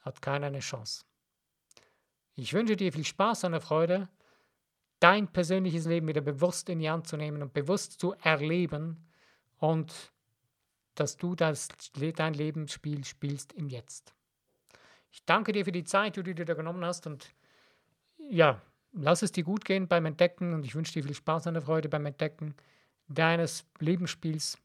hat 0.00 0.22
keiner 0.22 0.48
eine 0.48 0.60
Chance. 0.60 1.04
Ich 2.34 2.52
wünsche 2.52 2.76
dir 2.76 2.92
viel 2.92 3.04
Spaß 3.04 3.44
und 3.44 3.60
Freude, 3.60 4.08
dein 5.00 5.28
persönliches 5.28 5.86
Leben 5.86 6.08
wieder 6.08 6.20
bewusst 6.20 6.68
in 6.68 6.78
die 6.78 6.90
Hand 6.90 7.06
zu 7.06 7.16
nehmen 7.16 7.42
und 7.42 7.52
bewusst 7.52 7.98
zu 8.00 8.14
erleben 8.22 9.06
und 9.58 10.12
dass 10.94 11.16
du 11.16 11.34
das, 11.34 11.68
dein 11.94 12.34
Lebensspiel 12.34 13.04
spielst 13.04 13.52
im 13.52 13.68
Jetzt. 13.68 14.14
Ich 15.12 15.24
danke 15.24 15.52
dir 15.52 15.64
für 15.64 15.72
die 15.72 15.84
Zeit, 15.84 16.16
die 16.16 16.22
du 16.22 16.34
dir 16.34 16.44
da 16.44 16.54
genommen 16.54 16.84
hast 16.84 17.06
und 17.06 17.32
ja, 18.18 18.60
lass 18.92 19.22
es 19.22 19.32
dir 19.32 19.44
gut 19.44 19.64
gehen 19.64 19.88
beim 19.88 20.06
Entdecken 20.06 20.54
und 20.54 20.64
ich 20.64 20.74
wünsche 20.74 20.94
dir 20.94 21.04
viel 21.04 21.14
Spaß 21.14 21.46
und 21.46 21.60
Freude 21.60 21.88
beim 21.88 22.06
Entdecken 22.06 22.54
deines 23.08 23.64
Lebensspiels 23.78 24.58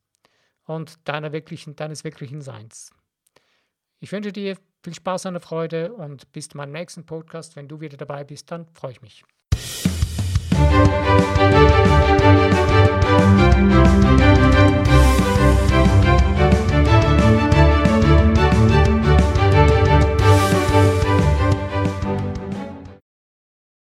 und 0.66 1.08
deiner 1.08 1.32
wirklichen, 1.32 1.76
deines 1.76 2.04
wirklichen 2.04 2.42
Seins. 2.42 2.92
Ich 4.00 4.12
wünsche 4.12 4.32
dir 4.32 4.58
viel 4.84 4.96
Spaß 4.96 5.28
und 5.28 5.40
Freude 5.40 5.94
und 5.94 6.32
bis 6.32 6.50
zu 6.50 6.58
meinem 6.58 6.72
nächsten 6.72 7.06
Podcast. 7.06 7.56
Wenn 7.56 7.68
du 7.68 7.82
wieder 7.82 7.98
dabei 7.98 8.24
bist, 8.24 8.52
dann 8.52 8.68
freue 8.74 8.94
ich 8.94 9.02
mich. 9.02 9.24